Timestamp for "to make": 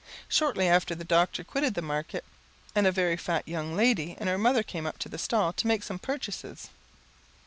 5.53-5.83